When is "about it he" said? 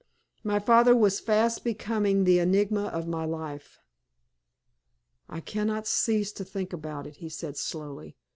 6.73-7.29